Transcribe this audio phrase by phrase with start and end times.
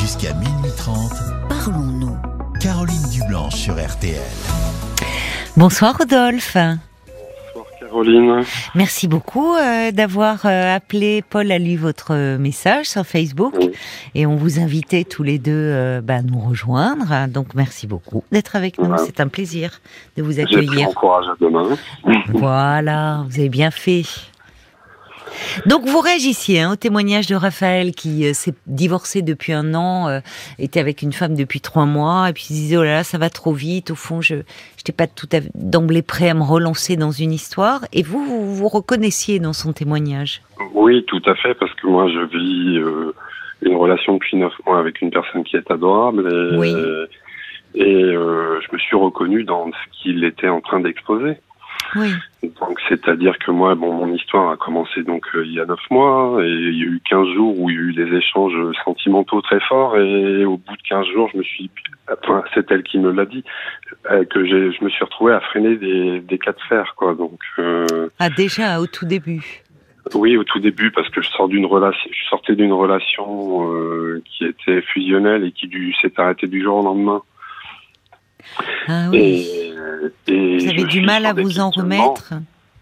[0.00, 1.12] Jusqu'à minuit 30,
[1.48, 2.16] parlons-nous.
[2.60, 4.20] Caroline Dublanche sur RTL.
[5.56, 6.56] Bonsoir Rodolphe.
[6.56, 8.42] Bonsoir Caroline.
[8.74, 11.22] Merci beaucoup euh, d'avoir euh, appelé.
[11.28, 13.70] Paul a lu votre message sur Facebook Oui.
[14.14, 17.28] et on vous invitait tous les deux euh, bah, à nous rejoindre.
[17.28, 18.96] Donc merci beaucoup d'être avec nous.
[18.98, 19.80] C'est un plaisir
[20.16, 20.88] de vous accueillir.
[20.88, 21.76] mon courage à demain.
[22.32, 24.04] Voilà, vous avez bien fait.
[25.66, 30.08] Donc vous réagissiez hein, au témoignage de Raphaël qui euh, s'est divorcé depuis un an,
[30.08, 30.20] euh,
[30.58, 33.18] était avec une femme depuis trois mois, et puis il disait oh là là ça
[33.18, 33.90] va trop vite.
[33.90, 37.80] Au fond, je n'étais pas tout d'emblée prêt à me relancer dans une histoire.
[37.92, 40.42] Et vous, vous vous reconnaissiez dans son témoignage?
[40.74, 43.14] Oui, tout à fait, parce que moi je vis euh,
[43.62, 46.74] une relation depuis neuf mois avec une personne qui est adorable et, Oui.
[47.74, 51.36] et je me suis reconnu dans ce qu'il était en train d'exposer.
[51.96, 52.12] Oui.
[52.42, 55.80] Donc c'est-à-dire que moi, bon, mon histoire a commencé donc euh, il y a neuf
[55.90, 58.76] mois et il y a eu 15 jours où il y a eu des échanges
[58.84, 61.70] sentimentaux très forts et au bout de 15 jours, je me suis,
[62.10, 63.44] enfin c'est elle qui me l'a dit,
[64.10, 67.14] euh, que j'ai, je me suis retrouvé à freiner des, des cas de fer quoi.
[67.14, 69.62] Donc euh, Ah déjà au tout début.
[70.14, 74.22] oui, au tout début, parce que je sors d'une relation, je sortais d'une relation euh,
[74.24, 77.22] qui était fusionnelle et qui du, s'est arrêtée du jour au lendemain.
[78.88, 79.72] Ah oui.
[80.26, 82.34] Et, et Vous avez du mal à vous en remettre.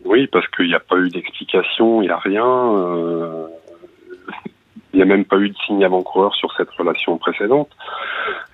[0.05, 2.47] Oui, parce qu'il n'y a pas eu d'explication, il n'y a rien.
[2.47, 3.47] euh,
[4.95, 7.69] Il n'y a même pas eu de signe avant-coureur sur cette relation précédente.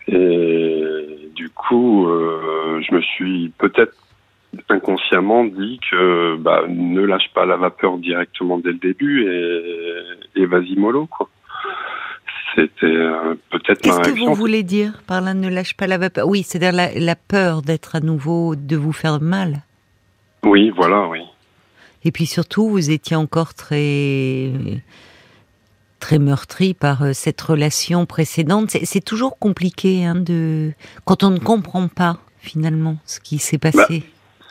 [0.08, 3.94] Et du coup, euh, je me suis peut-être
[4.68, 10.46] inconsciemment dit que bah, ne lâche pas la vapeur directement dès le début et, et
[10.46, 11.28] vas-y mollo quoi.
[12.54, 16.28] C'était euh, peut-être Qu'est-ce que vous voulez dire par là ne lâche pas la vapeur?
[16.28, 19.62] Oui, c'est-à-dire la, la peur d'être à nouveau, de vous faire mal.
[20.44, 21.20] Oui, voilà, oui.
[22.04, 24.52] Et puis surtout, vous étiez encore très
[26.00, 28.70] très meurtri par euh, cette relation précédente.
[28.70, 30.72] C'est c'est toujours compliqué hein, de
[31.06, 34.04] quand on ne comprend pas finalement ce qui s'est passé.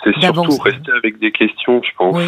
[0.04, 0.48] C'est D'avance.
[0.48, 2.16] surtout rester avec des questions, je pense.
[2.16, 2.26] Oui.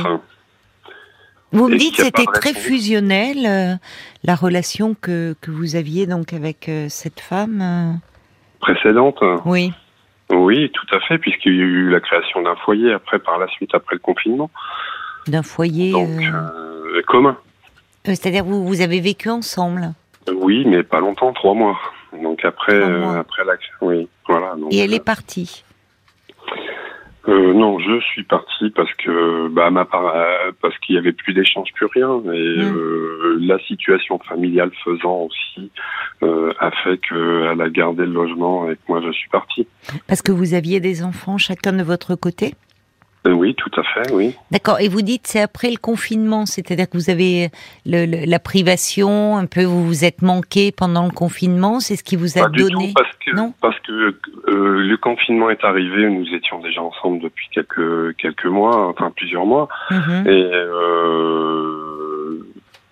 [1.52, 3.76] Vous me dites pas c'était très fusionnel euh,
[4.24, 7.62] la relation que que vous aviez donc avec euh, cette femme.
[7.62, 7.94] euh.
[8.60, 9.20] Précédente.
[9.46, 9.72] Oui.
[10.32, 13.48] Oui, tout à fait, puisqu'il y a eu la création d'un foyer après, par la
[13.48, 14.50] suite, après le confinement.
[15.28, 17.38] D'un foyer, Donc, euh, commun.
[18.06, 19.94] c'est-à-dire vous vous avez vécu ensemble.
[20.34, 21.78] Oui, mais pas longtemps, trois mois.
[22.24, 23.18] Donc après, mois.
[23.20, 24.56] après l'action, oui, voilà.
[24.56, 25.64] Donc, Et elle est partie.
[27.28, 31.12] Euh, non, je suis parti parce que, bah, ma part, euh, parce qu'il y avait
[31.12, 32.76] plus d'échanges, plus rien, et Mm.
[32.78, 35.72] euh, la situation familiale faisant aussi
[36.24, 39.68] euh, a fait qu'elle a gardé le logement et que moi je suis parti.
[40.08, 42.54] Parce que vous aviez des enfants chacun de votre côté?
[43.26, 44.36] Euh, oui, tout à fait, oui.
[44.52, 44.80] D'accord.
[44.80, 47.50] Et vous dites c'est après le confinement, c'est-à-dire que vous avez
[47.86, 52.04] le- le- la privation, un peu vous vous êtes manqué pendant le confinement, c'est ce
[52.04, 52.88] qui vous a Pas du donné.
[52.90, 57.20] tout, parce que Non parce que euh, le confinement est arrivé, nous étions déjà ensemble
[57.20, 60.28] depuis quelques quelques mois, enfin plusieurs mois, Mhm.
[60.28, 62.40] et euh,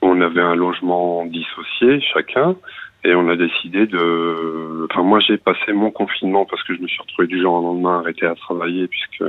[0.01, 2.55] on avait un logement dissocié chacun,
[3.03, 4.87] et on a décidé de.
[4.89, 7.61] Enfin, moi j'ai passé mon confinement parce que je me suis retrouvé du jour au
[7.61, 9.23] lendemain arrêté à travailler puisque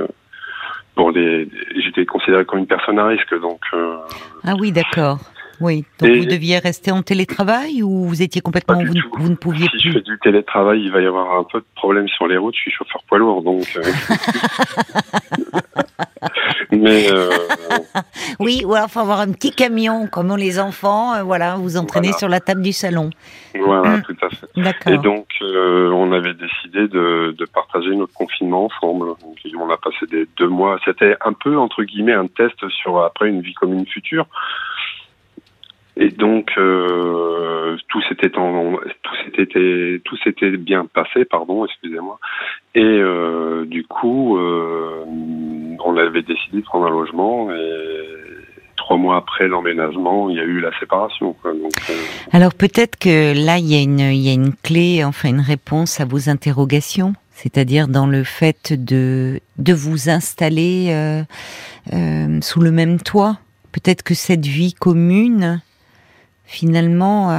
[0.95, 1.49] pour les
[1.83, 3.59] j'étais considéré comme une personne à risque, donc.
[3.73, 3.95] euh,
[4.43, 5.19] Ah oui, d'accord.
[5.61, 5.85] Oui.
[5.99, 9.67] Donc Et- vous deviez rester en télétravail ou vous étiez complètement vous, vous ne pouviez
[9.69, 10.11] si je fais plus.
[10.13, 12.55] du télétravail, il va y avoir un peu de problème sur les routes.
[12.55, 13.63] Je suis chauffeur poids lourd, donc.
[13.77, 13.81] euh,
[16.71, 17.29] Mais euh,
[18.39, 21.77] Oui, ou alors faut avoir un petit camion comme ont les enfants, euh, voilà, vous
[21.77, 22.17] entraînez Voilà.
[22.17, 23.09] sur la table du salon.
[23.59, 24.01] voilà, Mm.
[24.03, 24.93] tout à fait.
[24.93, 29.07] Et donc, euh, on avait décidé de, de partager notre confinement ensemble.
[29.21, 30.79] Donc, on a passé des deux mois.
[30.85, 34.25] C'était un peu entre guillemets un test sur après une vie commune future.
[35.97, 42.19] Et donc, euh, tout s'était en, tout s'était, tout s'était bien passé, pardon, excusez-moi.
[42.73, 45.05] Et euh, du coup, euh,
[45.85, 47.51] on avait décidé de prendre un logement.
[47.51, 47.95] Et
[48.75, 51.35] trois mois après l'emménagement, il y a eu la séparation.
[51.45, 51.53] Euh,
[52.31, 55.41] Alors peut-être que là, il y, a une, il y a une clé, enfin une
[55.41, 61.23] réponse à vos interrogations, c'est-à-dire dans le fait de, de vous installer euh,
[61.93, 63.37] euh, sous le même toit.
[63.71, 65.61] Peut-être que cette vie commune,
[66.45, 67.29] finalement,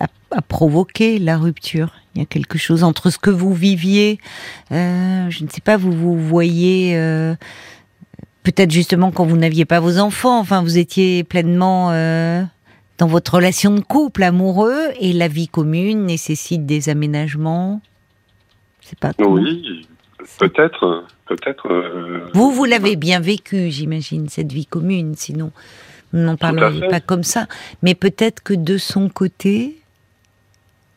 [0.00, 1.92] a, a provoqué la rupture.
[2.14, 4.18] Il y a quelque chose entre ce que vous viviez,
[4.72, 6.96] euh, je ne sais pas, vous vous voyez...
[6.96, 7.34] euh,
[8.42, 12.42] Peut-être justement quand vous n'aviez pas vos enfants, enfin vous étiez pleinement euh,
[12.96, 17.82] dans votre relation de couple amoureux et la vie commune nécessite des aménagements.
[18.80, 19.86] C'est pas comment- oui,
[20.38, 21.70] peut-être, peut-être.
[21.70, 25.52] euh, Vous, vous l'avez bien vécu, j'imagine, cette vie commune, sinon
[26.12, 27.46] n'en pas comme ça.
[27.82, 29.80] Mais peut-être que de son côté,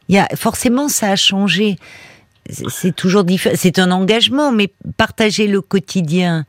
[0.09, 1.77] il Il y a forcément ça a changé.
[2.49, 3.55] C'est toujours différent.
[3.57, 6.45] C'est un engagement, mais partager le quotidien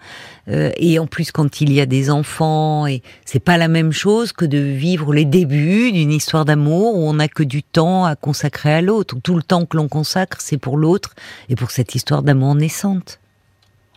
[0.49, 3.93] euh, et en plus quand il y a des enfants, et c'est pas la même
[3.93, 8.05] chose que de vivre les débuts d'une histoire d'amour où on n'a que du temps
[8.05, 9.17] à consacrer à l'autre.
[9.22, 11.14] Tout le temps que l'on consacre, c'est pour l'autre
[11.49, 13.20] et pour cette histoire d'amour naissante.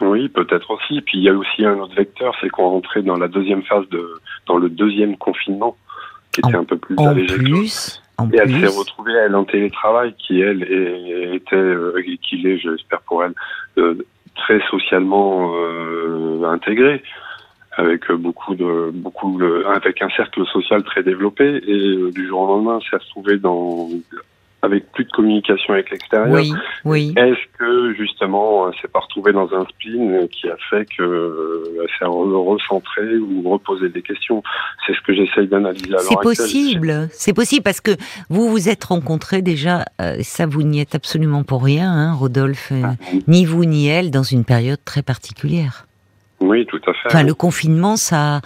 [0.02, 1.02] Oui, peut-être aussi.
[1.02, 3.88] Puis il y a aussi un autre vecteur, c'est qu'on rentrait dans la deuxième phase
[3.90, 4.14] de,
[4.46, 5.76] dans le deuxième confinement,
[6.32, 7.36] qui était un peu plus en allégé.
[7.38, 12.18] Plus, en et elle s'est retrouvée elle en télétravail, qui elle est- était, euh, et
[12.18, 13.34] qu'il est, j'espère pour elle,
[13.78, 13.96] euh,
[14.36, 17.02] très socialement euh, intégrée,
[17.76, 21.62] avec beaucoup de, beaucoup, de- avec un cercle social très développé.
[21.68, 23.88] Et euh, du jour au lendemain, s'est retrouvée dans,
[24.64, 26.34] avec plus de communication avec l'extérieur.
[26.34, 26.52] Oui,
[26.84, 27.14] oui.
[27.16, 31.80] Est-ce que justement, elle s'est pas retrouvée dans un spleen qui a fait que euh,
[31.82, 34.42] elle s'est re- recentrée ou reposé des questions?
[34.86, 37.92] C'est ce que j'essaye d'analyser C'est possible, c'est possible parce que
[38.30, 42.70] vous vous êtes rencontrés déjà, euh, ça vous n'y êtes absolument pour rien, hein, Rodolphe,
[42.72, 42.94] euh, Ah,
[43.28, 45.86] ni vous ni elle, dans une période très particulière.
[46.40, 47.08] Oui, tout à fait.
[47.08, 48.42] Enfin, le confinement, ça,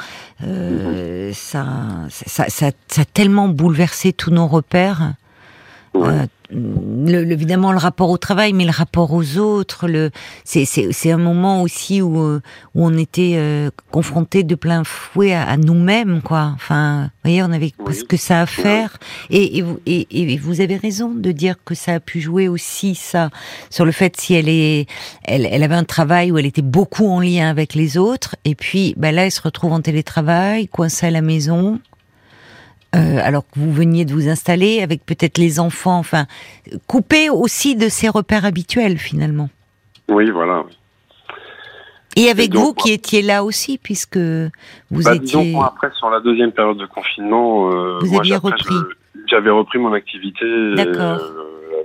[0.46, 1.66] euh, ça,
[2.10, 5.13] ça, ça, ça a tellement bouleversé tous nos repères.
[5.93, 6.07] Ouais.
[6.09, 10.11] Euh, le, le- évidemment le rapport au travail, mais le rapport aux autres, le,
[10.43, 12.41] c'est, c'est, c'est un moment aussi où, euh,
[12.75, 16.51] où on était euh, confronté de plein fouet à, à nous-mêmes, quoi.
[16.55, 17.85] Enfin, vous voyez, on avait Oui.
[17.85, 18.97] presque ça à faire.
[19.29, 22.49] Et, et, vous, et, et vous avez raison de dire que ça a pu jouer
[22.49, 23.29] aussi ça
[23.69, 24.88] sur le fait si elle est,
[25.23, 28.55] elle, elle avait un travail où elle était beaucoup en lien avec les autres, et
[28.55, 31.79] puis bah là, elle se retrouve en télétravail, coincée à la maison.
[32.93, 36.25] Euh, alors que vous veniez de vous installer avec peut-être les enfants, enfin,
[36.88, 39.49] coupé aussi de ses repères habituels finalement.
[40.09, 40.65] Oui, voilà.
[42.17, 45.51] Et avec donc, vous qui étiez là aussi, puisque vous Bah, disons, étiez.
[45.53, 48.75] moi, après, sur la deuxième période de confinement, euh, Vous moi, aviez après, repris.
[49.29, 50.43] J'avais repris mon activité.
[50.43, 51.17] euh,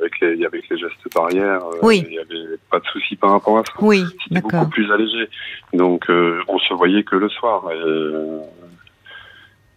[0.01, 1.61] avec les, avec les gestes barrières.
[1.83, 2.03] Oui.
[2.05, 3.73] Il n'y avait pas de souci par rapport à ça.
[3.81, 5.29] Oui, C'était beaucoup plus allégé.
[5.73, 7.63] Donc, on se voyait que le soir.
[7.73, 7.77] Et,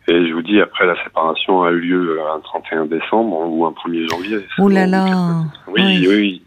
[0.07, 3.71] et je vous dis, après, la séparation a eu lieu un 31 décembre ou un
[3.71, 4.39] 1er janvier.
[4.57, 5.43] Oh là là.
[5.67, 6.07] Oui, Oui.
[6.09, 6.41] oui.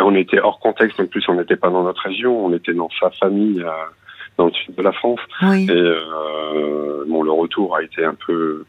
[0.00, 0.98] On était hors contexte.
[1.00, 2.44] En plus, on n'était pas dans notre région.
[2.46, 3.70] On était dans sa famille, euh,
[4.38, 5.20] dans le sud de la France.
[5.42, 5.66] Oui.
[5.68, 8.64] Et euh, bon, le retour a été un peu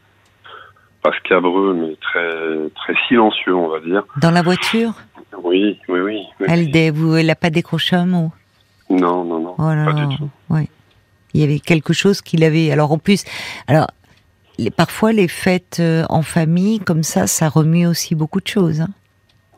[1.02, 4.04] pas scabreux, mais très très silencieux, on va dire.
[4.20, 4.92] Dans la voiture,
[5.42, 6.22] Oui, oui, oui.
[6.40, 6.46] oui.
[6.48, 8.32] elle, dé- vous, elle a pas décroché un mot?
[8.90, 10.06] Non, non, non, Oh là pas là.
[10.06, 10.30] du tout.
[10.50, 10.68] Ouais.
[11.34, 12.70] Il y avait quelque chose qu'il avait.
[12.70, 13.24] Alors en plus,
[13.66, 13.88] alors
[14.58, 18.80] les- parfois les fêtes euh, en famille comme ça, ça remue aussi beaucoup de choses
[18.80, 18.88] hein,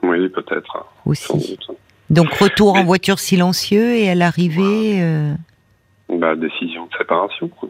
[0.03, 0.87] Oui, peut-être.
[1.05, 1.59] aussi.
[2.11, 5.35] Donc retour en voiture silencieux et à l'arrivée, euh,
[6.09, 7.49] Bah, décision de séparation.
[7.49, 7.69] quoi.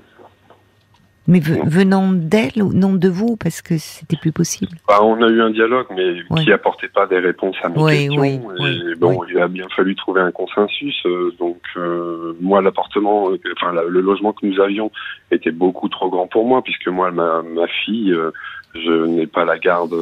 [1.28, 4.73] Mais ve- venant d'elle ou non de vous parce que c'était plus possible.
[4.88, 6.44] Bah, on a eu un dialogue, mais Ouais.
[6.44, 8.23] qui apportait pas des réponses à mes questions.
[8.61, 10.94] oui, et bon, il a bien fallu trouver un consensus.
[11.06, 14.90] euh, donc, euh, moi, l'appartement, euh, enfin, la- le logement que nous avions
[15.31, 18.31] était beaucoup trop grand pour moi, puisque moi, ma, ma fille, euh,
[18.75, 19.94] je n'ai pas la garde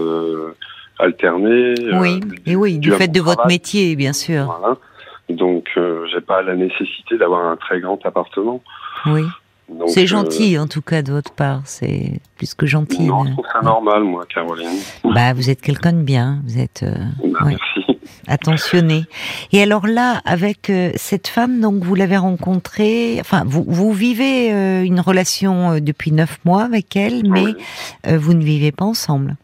[0.98, 1.74] alternée.
[2.00, 4.44] oui, et oui, du fait de votre métier, bien sûr.
[4.58, 4.76] Voilà.
[5.30, 8.62] Donc, euh, j'ai pas la nécessité d'avoir un très grand appartement.
[9.06, 9.22] Oui,
[9.86, 11.60] C'est euh, gentil en tout cas de votre part.
[11.64, 13.02] C'est plus que gentil.
[13.04, 13.32] non, je euh.
[13.32, 14.68] trouve ça normal, moi, Caroline.
[15.04, 16.40] Bah, vous êtes quelqu'un de bien.
[16.46, 16.82] Vous êtes.
[16.82, 16.94] euh,
[17.24, 17.56] Bah, ouais.
[17.56, 18.00] Merci.
[18.26, 19.04] attentionné.
[19.52, 24.52] Et alors là, avec euh, cette femme, donc vous l'avez rencontrée, enfin vous, vous vivez
[24.52, 27.54] euh, une relation euh, depuis neuf mois avec elle, mais Oui.
[28.06, 29.36] euh, vous ne vivez pas ensemble.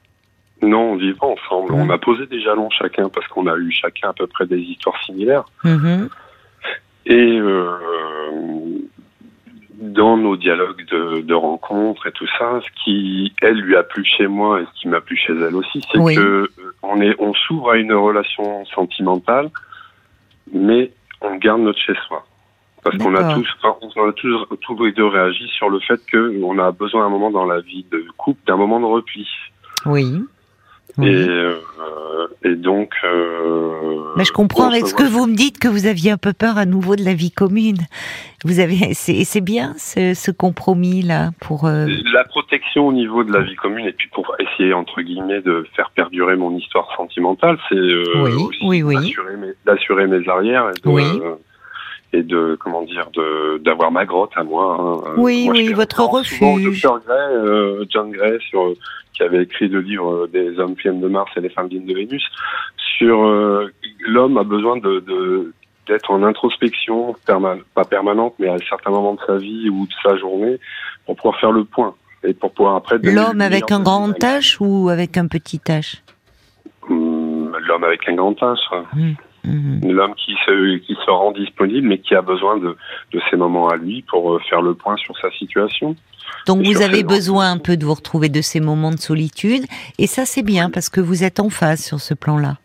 [0.62, 1.72] Non, on vit pas ensemble.
[1.72, 1.80] Ouais.
[1.82, 4.58] On a posé des jalons chacun parce qu'on a eu chacun à peu près des
[4.58, 5.44] histoires similaires.
[5.64, 6.08] Mhm.
[7.06, 7.70] Et euh,
[9.80, 14.04] dans nos dialogues de, de rencontres et tout ça, ce qui elle lui a plu
[14.04, 16.14] chez moi et ce qui m'a plu chez elle aussi, c'est Oui.
[16.14, 16.48] que euh,
[16.82, 19.50] on est on s'ouvre à une relation sentimentale,
[20.52, 22.26] mais on garde notre chez soi.
[22.82, 26.00] Parce qu'on a tous, enfin, on a tous, tous les deux réagi sur le fait
[26.10, 29.28] qu'on a besoin à un moment dans la vie de couple d'un moment de repli.
[29.86, 30.22] Oui.
[31.02, 31.56] Et, euh,
[32.44, 32.90] et donc.
[33.04, 36.32] Euh, Mais je comprends avec ce que vous me dites que vous aviez un peu
[36.32, 37.78] peur à nouveau de la vie commune?
[38.44, 41.66] Vous avez, c'est c'est bien ce, ce compromis là pour.
[41.66, 45.42] euh, La protection au niveau de la vie commune et puis pour essayer entre guillemets
[45.42, 48.94] de faire perdurer mon histoire sentimentale, c'est euh, Oui, aussi oui, oui.
[48.96, 51.02] d'assurer mes, d'assurer mes arrières et de, Oui.
[52.14, 54.76] Euh, et de comment dire de d'avoir ma grotte à moi.
[55.06, 55.12] hein.
[55.16, 56.82] Oui, Moi, oui, votre au refuge.
[56.82, 58.72] Dr Gray, euh, John Gray sur
[59.14, 61.86] qui avait écrit le livre euh, des hommes viennent de Mars et les femmes dignes
[61.86, 62.24] de Vénus
[62.98, 63.70] sur euh,
[64.06, 65.52] l'homme a besoin de, de
[65.86, 67.14] d'être en introspection
[67.74, 70.58] pas permanente mais à certains moments de sa vie ou de sa journée
[71.06, 74.10] pour pouvoir faire le point et pour pouvoir après L'homme avec un grand.
[74.10, 76.00] H ou avec un petit H?
[76.88, 78.56] L'homme avec un grand H.
[78.94, 79.12] Mmh,
[79.44, 79.90] mmh.
[79.90, 82.76] L'homme qui se, qui se rend disponible, mais qui a besoin de,
[83.12, 85.96] de ces moments à lui pour euh, faire le point sur sa situation.
[86.46, 89.64] Donc vous avez besoin un peu de vous retrouver de ces moments de solitude,
[89.98, 92.58] et ça c'est bien parce que vous êtes en phase sur ce plan-là.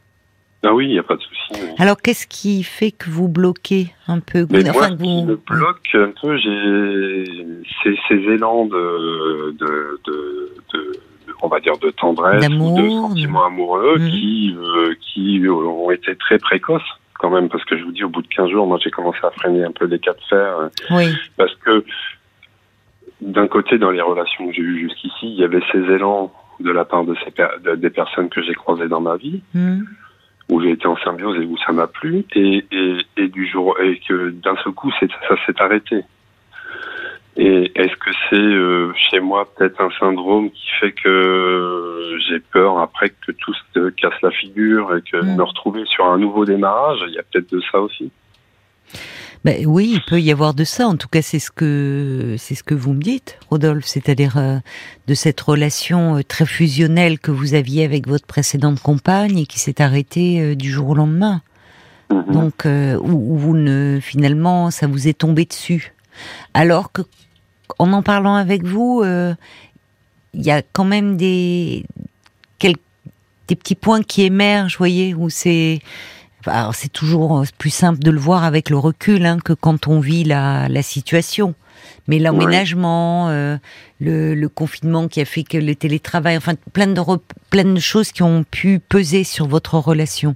[0.67, 1.61] Ah oui, il n'y a pas de souci.
[1.61, 1.69] oui.
[1.77, 5.25] Alors qu'est-ce qui fait que vous bloquez un peu Mais enfin, moi, que ce qui
[5.25, 7.23] me bloque un peu, j'ai
[7.83, 10.91] ces, ces élans de, de- de-
[11.41, 14.09] on va dire, de tendresse, ou de sentiments amoureux Mhm.
[14.09, 16.81] qui, euh, qui ont été très précoces
[17.19, 19.19] quand même, parce que je vous dis, au bout de 15 jours, moi, j'ai commencé
[19.23, 21.15] à freiner un peu les cas de fer, euh, Oui.
[21.37, 21.83] parce que
[23.21, 26.71] d'un côté, dans les relations que j'ai eues jusqu'ici, il y avait ces élans de
[26.71, 29.83] la part de ces per- de- des personnes que j'ai croisées dans ma vie, Hmm.
[30.49, 33.77] où j'ai été en symbiose et où ça m'a plu et, et, et du jour
[33.81, 35.07] et que d'un seul coup ça
[35.45, 36.01] s'est arrêté.
[37.37, 42.79] Et est-ce que c'est euh, chez moi peut-être un syndrome qui fait que j'ai peur
[42.79, 45.35] après que tout se casse la figure et que Mm.
[45.35, 48.11] me retrouver sur un nouveau démarrage, il y a peut-être de ça aussi.
[49.43, 50.87] Ben oui, il peut y avoir de ça.
[50.87, 53.85] En tout cas, c'est ce que c'est ce que vous me dites, Rodolphe.
[53.85, 54.57] C'est-à-dire euh,
[55.07, 59.59] de cette relation euh, très fusionnelle que vous aviez avec votre précédente compagne et qui
[59.59, 61.41] s'est arrêtée euh, du jour au lendemain.
[62.09, 62.33] Mhm.
[62.33, 65.93] Donc euh, où, où vous ne finalement ça vous est tombé dessus.
[66.55, 67.03] Alors que
[67.79, 69.33] en en parlant avec vous, euh,
[70.33, 71.85] il y a quand même des
[73.47, 75.79] des petits points qui émergent, vous voyez, où c'est
[76.47, 79.87] alors c'est toujours euh, plus simple de le voir avec le recul hein, que quand
[79.87, 81.55] on vit la, la situation.
[82.07, 83.57] Mais l'emménagement, euh,
[83.99, 87.01] le, le confinement qui a fait que le télétravail, enfin plein de
[87.49, 90.35] plein de choses qui ont pu peser sur votre relation.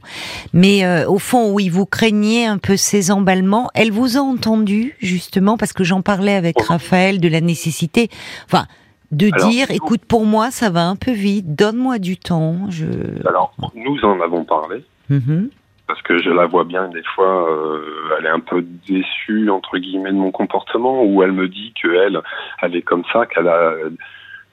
[0.54, 3.70] Mais euh, au fond, oui, vous craignez un peu ces emballements.
[3.74, 6.64] Elle vous a entendu justement parce que j'en parlais avec Oh.
[6.68, 8.10] Raphaël de la nécessité,
[8.46, 8.66] enfin,
[9.12, 11.56] de Alors, dire, écoute, pour moi, ça va un peu vite.
[11.56, 12.70] Donne-moi du temps.
[12.70, 12.86] Je.
[13.28, 14.84] Alors nous en avons parlé.
[15.10, 15.50] Mhm.
[15.90, 19.80] Parce que je la vois bien des fois, euh, elle est un peu déçue entre
[19.80, 22.22] guillemets de mon comportement, où elle me dit que elle,
[22.62, 23.74] elle est comme ça, qu'elle a,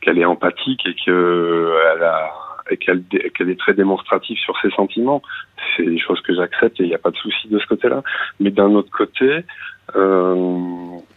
[0.01, 2.33] qu'elle est empathique et a,
[2.71, 5.21] et qu'elle, qu'elle est très démonstrative sur ses sentiments.
[5.77, 8.03] C'est des choses que j'accepte et il n'y a pas de souci de ce côté-là.
[8.41, 9.45] Mais d'un autre côté,
[9.95, 10.67] euh,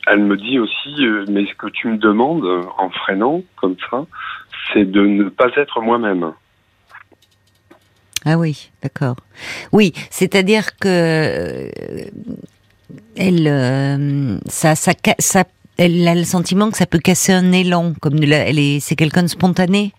[0.06, 2.46] elle me dit aussi, euh, mais ce que tu me demandes
[2.78, 4.06] en freinant comme ça,
[4.74, 6.34] c'est de ne pas être moi-même.
[8.26, 9.16] Ah oui, d'accord.
[9.72, 11.70] Oui, c'est-à-dire que euh,
[13.16, 14.94] elle, euh, ça, ça,
[15.78, 19.24] elle a le sentiment que ça peut casser un élan, comme elle est, c'est quelqu'un
[19.24, 19.94] de spontané,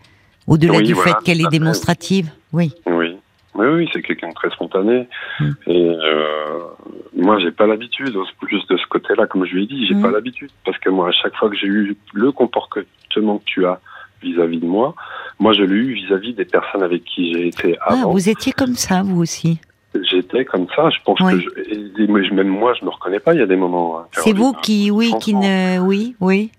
[0.46, 2.30] au-delà Oui, du voilà, fait qu'elle est démonstrative.
[2.52, 2.72] Oui.
[2.86, 3.16] Oui,
[3.54, 5.08] oui, oui, c'est quelqu'un de très spontané.
[5.40, 5.50] Mm.
[5.68, 6.58] Et euh,
[7.16, 8.14] moi, j'ai pas l'habitude,
[8.48, 10.02] juste de ce côté-là, comme je lui ai dit, j'ai Mm.
[10.02, 10.50] pas l'habitude.
[10.64, 13.80] Parce que moi, à chaque fois que j'ai eu le comportement que tu as
[14.22, 14.94] vis-à-vis de moi,
[15.38, 18.10] moi, je l'ai eu vis-à-vis des personnes avec qui j'ai été Ah, avant.
[18.12, 19.58] vous étiez comme ça, vous aussi.
[20.08, 21.44] J'étais comme ça, je pense Oui.
[21.44, 21.50] que
[22.24, 23.98] je, même moi, je me reconnais pas, il y a des moments.
[23.98, 24.60] hein, C'est vous Caroline.
[24.62, 26.50] qui, oui, qui ne, oui, oui,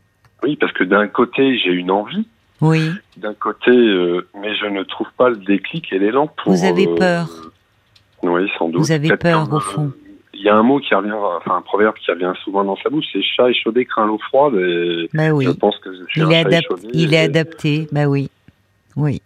[0.44, 2.28] Oui, parce que d'un côté, j'ai une envie,
[2.60, 2.90] oui.
[3.18, 6.52] d'un côté, euh, mais je ne trouve pas le déclic et l'élan pour.
[6.52, 7.28] Vous avez euh, peur.
[8.24, 8.82] Oui, sans doute.
[8.82, 9.92] Vous avez peur, au fond.
[10.44, 12.90] Il y a un mot qui revient, enfin un proverbe qui revient souvent dans sa
[12.90, 14.56] bouche, c'est chat échaudé craint l'eau froide.
[14.56, 15.46] Et Bah oui.
[15.46, 16.88] je pense que je suis Il un est, chat échaudé.
[16.94, 17.88] il est adapté.
[17.92, 18.32] Bah oui.
[18.96, 19.22] Oui.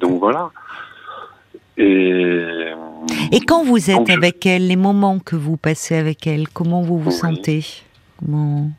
[0.00, 0.50] Donc voilà.
[1.76, 2.72] Et,
[3.32, 6.48] Et quand vous êtes Donc, je- avec elle, les moments que vous passez avec elle,
[6.48, 7.16] comment vous vous Oui.
[7.16, 7.64] sentez?
[8.18, 8.70] Comment?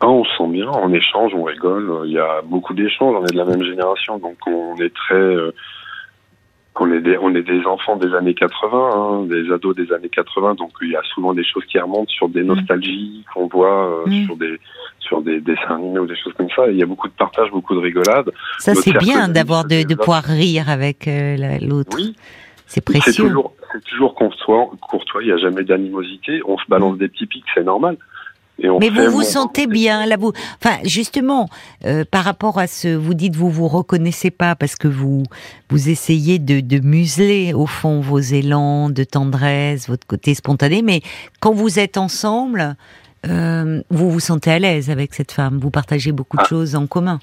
[0.00, 2.02] Ah, on se sent bien, on échange, on rigole.
[2.06, 3.14] Il y a beaucoup d'échanges.
[3.20, 5.36] On est de la même génération, donc on est très.
[6.80, 9.92] Euh, on est des, on est des enfants des années 80, hein, des ados des
[9.92, 13.46] années 80, donc il y a souvent des choses qui remontent sur des nostalgies qu'on
[13.48, 14.24] voit euh, Mm.
[14.26, 14.58] sur des
[15.00, 16.68] sur des dessins animés ou des choses comme ça.
[16.68, 18.30] Et il y a beaucoup de partage, beaucoup de rigolade.
[18.58, 21.96] Ça, c'est bien d'avoir de, de pouvoir rire avec euh, la- l'autre.
[21.96, 22.14] Oui,
[22.66, 23.24] C'est c'est précieux.
[23.24, 25.22] toujours c'est toujours courtois, courtois.
[25.22, 26.40] Il n'y a jamais d'animosité.
[26.46, 27.96] On se balance des petits pics, c'est normal.
[28.62, 30.32] Et on Mais vous vous mon- sentez bien là, vous.
[30.62, 31.48] Enfin, justement,
[31.84, 35.24] euh, par rapport à ce, vous dites vous vous reconnaissez pas parce que vous
[35.68, 40.82] vous essayez de, de museler au fond vos élans de tendresse, votre côté spontané.
[40.82, 41.00] Mais
[41.40, 42.76] quand vous êtes ensemble,
[43.26, 45.58] euh, vous vous sentez à l'aise avec cette femme.
[45.58, 46.48] Vous partagez beaucoup de Ah.
[46.48, 47.18] choses en commun.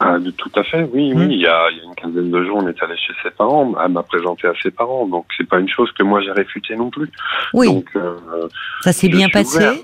[0.00, 1.18] Ah, tout à fait, oui, Mm.
[1.18, 1.26] oui.
[1.30, 3.30] Il y, a, il y a une quinzaine de jours, on est allé chez ses
[3.30, 3.72] parents.
[3.84, 6.74] Elle m'a présenté à ses parents, donc c'est pas une chose que moi j'ai réfutée
[6.74, 7.08] non plus.
[7.54, 8.16] Oui, Donc, euh,
[8.80, 9.58] ça s'est bien passé.
[9.58, 9.74] ouvert.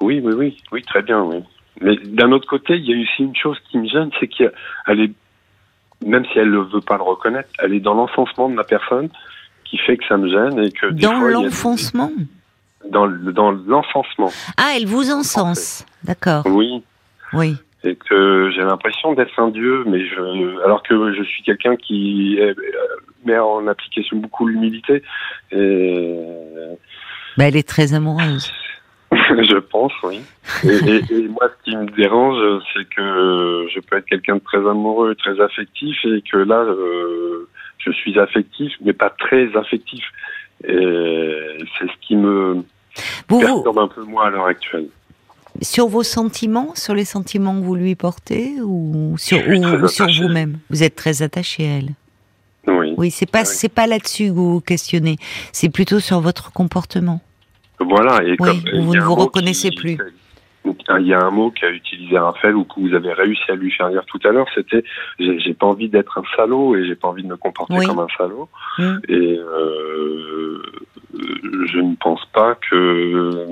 [0.00, 1.38] Oui, oui, oui, oui, très bien, oui.
[1.80, 4.52] Mais d'un autre côté, il y a aussi une chose qui me gêne, c'est qu'elle
[5.00, 5.12] est,
[6.06, 9.08] même si elle ne veut pas le reconnaître, elle est dans l'enfoncement de la personne
[9.64, 12.10] qui fait que ça me gêne et que Dans des- l'enfoncement.
[12.90, 14.30] dans, dans l'encensement.
[14.56, 15.84] Ah, elle vous encense.
[16.04, 16.44] D'accord.
[16.46, 16.82] Oui,
[17.32, 17.56] Oui.
[17.84, 22.38] et que j'ai l'impression d'être un dieu, mais je, alors que je suis quelqu'un qui,
[23.24, 25.02] met en application beaucoup l'humilité.
[25.50, 26.14] Et...
[27.36, 28.50] Bah, elle est très amoureuse.
[29.42, 30.20] je pense, oui.
[30.64, 35.14] Et, moi, ce qui me dérange, c'est que je peux être quelqu'un de très amoureux,
[35.14, 40.04] très affectif, et que là, euh, je suis affectif, mais pas très affectif.
[40.66, 42.64] Et c'est ce qui me
[43.28, 44.88] vous, perturbe un peu moi à l'heure actuelle.
[45.62, 50.58] Sur vos sentiments, sur les sentiments que vous lui portez, ou sur, ou, sur vous-même?
[50.70, 51.90] Vous êtes très attaché à elle?
[52.66, 52.94] Oui.
[52.96, 55.16] Oui, c'est pas, c'est pas là-dessus que vous vous questionnez.
[55.52, 57.20] C'est plutôt sur votre comportement.
[57.88, 58.22] Voilà.
[58.24, 59.98] Et comme, vous ne vous reconnaissez plus.
[60.98, 63.70] Il y a un mot qu'a utilisé Raphaël ou que vous avez réussi à lui
[63.70, 64.82] faire dire tout à l'heure, c'était
[65.18, 68.08] j'ai pas envie d'être un salaud et j'ai pas envie de me comporter comme un
[68.18, 68.48] salaud.
[68.78, 68.96] Mmh.
[69.08, 70.62] Et euh,
[71.66, 73.46] je ne pense pas que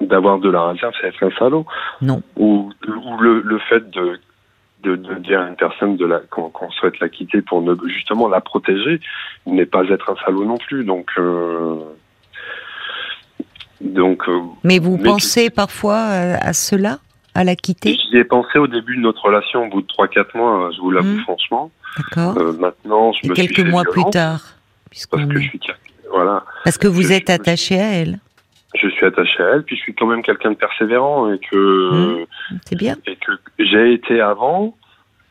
[0.00, 1.66] d'avoir de la réserve, c'est être un salaud.
[2.00, 2.22] Non.
[2.36, 4.18] Ou, le, le, fait de,
[4.82, 8.28] de, de, dire à une personne de la qu'on souhaite la quitter pour ne, justement
[8.28, 9.00] la protéger
[9.46, 10.84] n'est pas être un salaud non plus.
[10.84, 11.76] Donc euh,
[13.84, 16.98] donc, euh, mais vous pensez parfois à cela,
[17.34, 17.94] à la quitter?
[18.10, 20.90] J'y ai pensé au début de notre relation, au bout de 3-4 mois, je vous
[20.90, 21.20] l'avoue mmh.
[21.20, 21.70] franchement.
[21.98, 22.38] D'accord.
[22.38, 24.40] Euh, maintenant, je me quelques mois plus tard,
[24.90, 25.60] parce que je suis
[26.10, 26.44] voilà.
[26.64, 28.18] Parce que vous êtes attaché à elle.
[28.74, 32.20] Je suis attaché à elle, puis je suis quand même quelqu'un de persévérant et que
[32.22, 32.26] mmh.
[32.64, 32.96] c'est bien.
[33.06, 34.76] Et que j'ai été avant,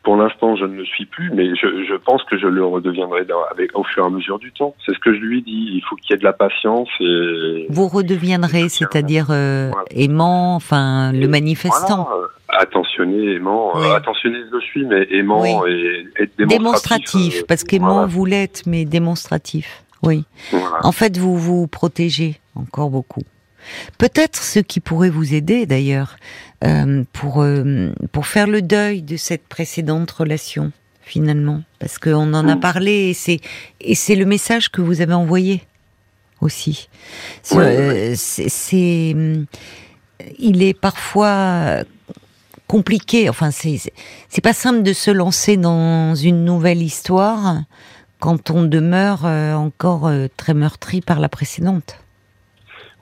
[0.04, 3.26] pour l'instant, je ne le suis plus, mais je, je pense que je le redeviendrai
[3.50, 4.74] avec, au fur et à mesure du temps.
[4.84, 5.70] C'est ce que je lui dis.
[5.72, 6.88] Il faut qu'il y ait de la patience.
[7.00, 7.66] Et...
[7.70, 12.06] Vous redeviendrez, c'est-à-dire euh, aimant, enfin le manifestant.
[12.08, 13.72] Voilà, euh, attentionné, aimant.
[13.76, 16.48] Euh, attentionné, je le suis, mais aimant et, et, démonstratif.
[16.48, 19.84] Démonstratif, parce qu'aimant, vous l'êtes, mais démonstratif.
[20.02, 20.24] Oui.
[20.82, 23.22] En fait, vous vous protégez encore beaucoup.
[23.98, 26.16] Peut-être ce qui pourrait vous aider d'ailleurs
[26.64, 32.48] euh, pour euh, pour faire le deuil de cette précédente relation finalement, parce qu'on en
[32.48, 32.60] a mm.
[32.60, 33.40] parlé et c'est
[33.80, 35.62] et c'est le message que vous avez envoyé
[36.40, 36.88] aussi.
[37.52, 39.14] Euh, c'est
[40.38, 41.82] il est parfois
[42.66, 43.28] compliqué.
[43.28, 43.78] Enfin, c'est
[44.28, 47.62] c'est pas simple de se lancer dans une nouvelle histoire
[48.20, 51.98] quand on demeure encore très meurtri par la précédente.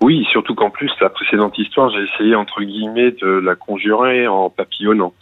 [0.03, 4.51] Oui, surtout qu'en plus, la précédente histoire, j'ai essayé, entre guillemets, de la conjurer en
[4.51, 5.15] papillonnant.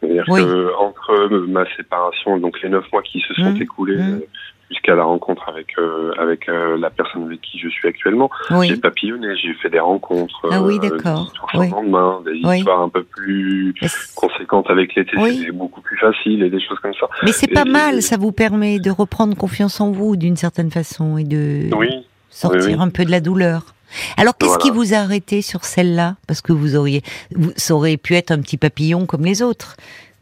[0.00, 3.62] C'est-à-dire que entre ma séparation, donc les neuf mois qui se sont mmh.
[3.62, 4.14] écoulés mmh.
[4.14, 4.26] Euh,
[4.70, 8.30] jusqu'à la rencontre avec euh, avec euh, la personne avec qui je suis actuellement,
[8.62, 11.30] j'ai papillonné, j'ai fait des rencontres, ah oui, d'accord.
[11.54, 13.74] des histoires lendemain, des histoires un peu plus
[14.14, 17.08] conséquentes avec l'été, c'est beaucoup plus facile et des choses comme ça.
[17.22, 21.18] Mais c'est pas mal, ça vous permet de reprendre confiance en vous d'une certaine façon
[21.18, 21.68] et de
[22.30, 23.74] sortir un peu de la douleur.
[24.16, 26.16] Alors, qu'est-ce qui vous a arrêté sur celle-là?
[26.26, 27.02] Parce que vous auriez,
[27.34, 29.76] vous, ça aurait pu être un petit papillon comme les autres.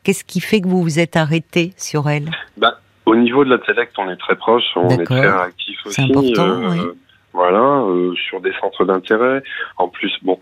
[0.04, 2.30] Qu'est-ce qui fait que vous vous êtes arrêté sur elle?
[2.56, 5.94] Bah, Au niveau de l'intellect, on est très proche, on est très réactif aussi.
[5.94, 6.78] C'est important, oui.
[6.80, 6.94] Euh,
[7.32, 9.42] voilà, euh, sur des centres d'intérêt.
[9.78, 10.38] En plus, bon,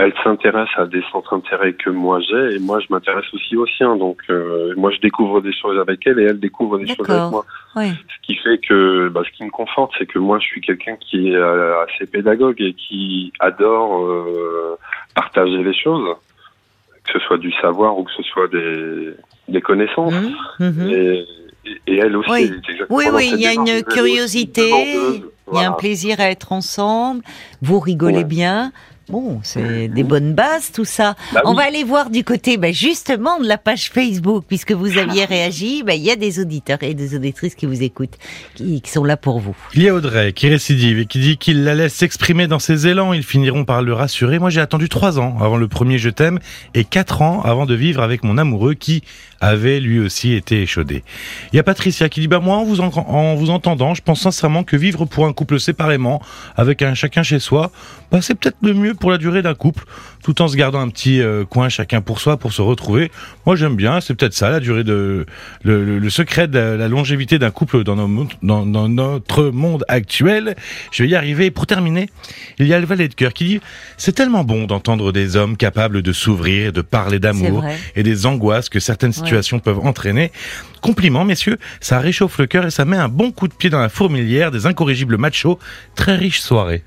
[0.00, 3.66] elle s'intéresse à des centres d'intérêt que moi j'ai et moi je m'intéresse aussi aux
[3.66, 3.96] siens.
[3.96, 7.30] Donc euh, moi je découvre des choses avec elle et elle découvre des choses avec
[7.30, 7.44] moi.
[7.74, 7.90] Oui.
[7.90, 10.96] Ce qui fait que bah, ce qui me conforte, c'est que moi je suis quelqu'un
[10.96, 14.78] qui est euh, assez pédagogue et qui adore euh,
[15.14, 16.14] partager les choses,
[17.04, 19.14] que ce soit du savoir ou que ce soit des,
[19.48, 20.14] des connaissances.
[20.60, 20.90] Mmh, mmh.
[20.90, 21.24] Et,
[21.88, 22.30] et, elle aussi.
[22.30, 22.52] Oui,
[22.90, 24.70] oui, oui, il y a une curiosité,
[25.52, 27.22] il y a un plaisir à être ensemble,
[27.62, 28.70] vous rigolez bien.
[29.08, 31.16] Bon, c'est des bonnes bases tout ça.
[31.32, 34.98] Bah On va aller voir du côté bah, justement de la page Facebook, puisque vous
[34.98, 35.82] aviez réagi.
[35.82, 38.18] Bah, il y a des auditeurs et des auditrices qui vous écoutent,
[38.54, 39.56] qui, sont là pour vous.
[39.74, 42.86] Il y a Audrey qui récidive et qui dit qu'il la laisse s'exprimer dans ses
[42.86, 43.14] élans.
[43.14, 44.38] Ils finiront par le rassurer.
[44.38, 46.38] Moi, j'ai attendu trois ans avant le premier Je t'aime
[46.74, 49.02] et quatre ans avant de vivre avec mon amoureux qui
[49.40, 51.04] avait lui aussi été échaudé.
[51.52, 54.20] Il y a Patricia qui dit bah moi en vous, en, vous entendant, je pense
[54.20, 56.20] sincèrement que vivre pour un couple séparément,
[56.56, 57.70] avec un chacun chez soi,
[58.10, 59.84] bah, c'est peut-être le mieux pour la durée d'un couple,
[60.22, 63.10] tout en se gardant un petit euh, coin chacun pour soi pour se retrouver.
[63.46, 65.26] Moi j'aime bien, c'est peut-être ça la durée de
[65.62, 70.56] le, le, secret de la longévité d'un couple dans, nos, dans, dans, notre monde actuel.
[70.90, 71.50] Je vais y arriver.
[71.50, 72.08] Pour terminer,
[72.58, 73.60] il y a le valet de cœur qui dit
[73.96, 77.64] c'est tellement bon d'entendre des hommes capables de s'ouvrir et de parler d'amour
[77.96, 80.32] et des angoisses que certaines situations peuvent entraîner.
[80.80, 83.80] Compliment, messieurs, ça réchauffe le cœur et ça met un bon coup de pied dans
[83.80, 85.58] la fourmilière des incorrigibles machos.
[85.94, 86.82] Très riche soirée.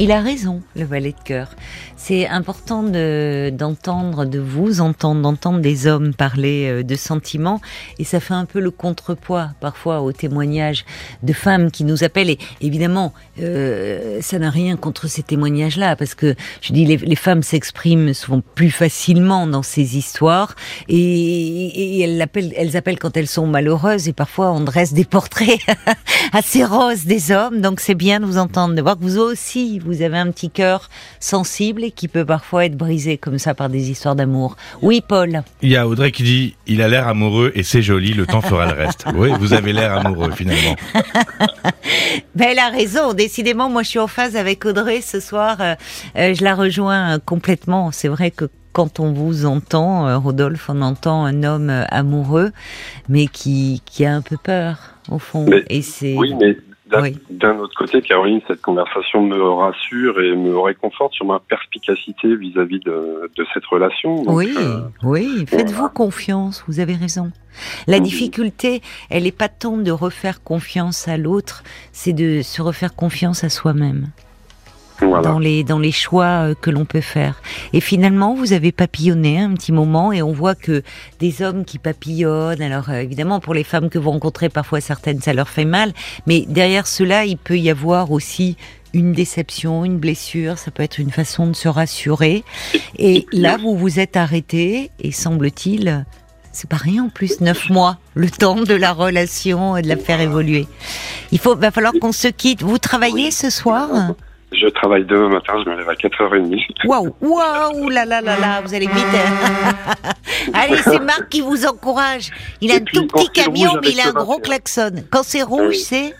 [0.00, 1.48] Il a raison, le valet de cœur.
[1.96, 7.60] C'est important de, d'entendre, de vous entendre, d'entendre des hommes parler euh, de sentiments,
[7.98, 10.84] et ça fait un peu le contrepoids parfois aux témoignages
[11.24, 12.30] de femmes qui nous appellent.
[12.30, 17.42] Et évidemment, euh, ça n'a rien contre ces témoignages-là, parce que je dis les, femmes
[17.42, 20.54] s'expriment souvent plus facilement dans ces histoires,
[20.88, 25.04] et, et elles, appellent, elles appellent quand elles sont malheureuses, et parfois on dresse des
[25.04, 25.58] portraits
[26.32, 27.60] assez roses des hommes.
[27.60, 30.50] Donc c'est bien de vous entendre, de voir que vous aussi vous avez un petit
[30.50, 34.56] cœur sensible et qui peut parfois être brisé comme ça par des histoires d'amour.
[34.82, 35.42] Oui, Paul.
[35.62, 38.42] Il y a Audrey qui dit il a l'air amoureux et c'est joli, le temps
[38.42, 39.06] fera le reste.
[39.14, 40.76] Oui, vous avez l'air amoureux finalement.
[42.34, 43.14] ben, elle a raison.
[43.14, 45.56] Décidément, moi je suis en phase avec Audrey ce soir.
[45.60, 45.74] Euh,
[46.16, 47.90] euh, je la rejoins complètement.
[47.90, 52.52] C'est vrai que quand on vous entend, euh, Rodolphe, on entend un homme amoureux,
[53.08, 55.46] mais qui, qui a un peu peur au fond.
[55.68, 56.56] et c'est oui, mais
[57.30, 62.80] d'un autre côté, Caroline, cette conversation me rassure et me réconforte sur ma perspicacité vis-à-vis
[62.80, 64.22] de, cette relation.
[64.26, 67.30] oui, euh, oui, faites-vous confiance, vous avez raison.
[67.86, 72.94] La difficulté, elle n'est pas tant de refaire confiance à l'autre, c'est de se refaire
[72.94, 74.08] confiance à soi-même
[75.00, 77.40] dans les dans les choix euh, que l'on peut faire.
[77.72, 80.82] Et finalement, vous avez papillonné un petit moment et on voit que
[81.20, 82.62] des hommes qui papillonnent.
[82.62, 85.92] Alors euh, évidemment, pour les femmes que vous rencontrez, parfois certaines ça leur fait mal,
[86.26, 88.56] mais derrière cela, il peut y avoir aussi
[88.94, 92.42] une déception, une blessure, ça peut être une façon de se rassurer.
[92.96, 96.06] Et là, vous vous êtes arrêté et semble-t-il,
[96.52, 99.96] c'est pas rien en plus, neuf mois, le temps de la relation et de la
[99.96, 100.66] faire évoluer.
[101.32, 102.62] Il faut, va falloir qu'on se quitte.
[102.62, 104.14] Vous travaillez ce soir?
[104.52, 106.86] Je travaille demain matin, je me lève à 4h30.
[106.86, 109.04] Waouh, waouh, là là là là, vous allez vite.
[109.14, 110.10] Hein.
[110.54, 112.30] allez, c'est Marc qui vous encourage.
[112.60, 115.04] Il a un tout petit camion, mais il a un gros klaxon.
[115.10, 116.14] Quand c'est rouge, c'est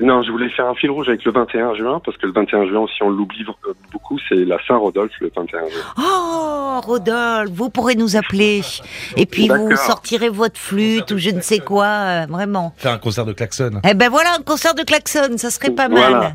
[0.00, 2.66] non, je voulais faire un fil rouge avec le 21 juin, parce que le 21
[2.66, 3.44] juin, si on l'oublie
[3.92, 5.68] beaucoup, c'est la Saint-Rodolphe le 21 juin.
[5.98, 8.62] Oh, Rodolphe, vous pourrez nous appeler.
[9.16, 12.72] Et puis vous sortirez votre flûte ou je ne sais quoi, euh, vraiment.
[12.76, 13.80] Faire un concert de klaxon.
[13.88, 16.34] Eh ben voilà, un concert de klaxon, ça serait pas mal.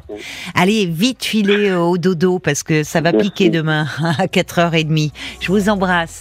[0.54, 3.88] Allez, vite filer au dodo, parce que ça va piquer demain
[4.20, 5.12] à 4h30.
[5.42, 6.14] Je vous embrasse.